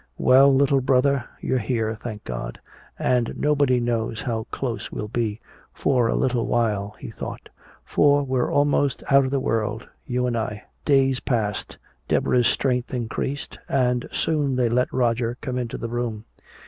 "Well, 0.17 0.51
little 0.51 0.81
brother, 0.81 1.25
you're 1.41 1.59
here, 1.59 1.93
thank 1.93 2.23
God. 2.23 2.59
And 2.97 3.35
nobody 3.37 3.79
knows 3.79 4.23
how 4.23 4.47
close 4.49 4.91
we'll 4.91 5.09
be 5.09 5.39
for 5.73 6.07
a 6.07 6.15
little 6.15 6.47
while," 6.47 6.95
he 6.97 7.11
thought. 7.11 7.49
"For 7.85 8.23
we're 8.23 8.51
almost 8.51 9.03
out 9.11 9.25
of 9.25 9.29
the 9.29 9.39
world, 9.39 9.87
you 10.07 10.25
and 10.25 10.35
I." 10.35 10.63
Days 10.85 11.19
passed, 11.19 11.77
Deborah's 12.07 12.47
strength 12.47 12.95
increased, 12.95 13.59
and 13.69 14.09
soon 14.11 14.55
they 14.55 14.69
let 14.69 14.91
Roger 14.91 15.37
come 15.39 15.59
into 15.59 15.77
the 15.77 15.87
room. 15.87 16.25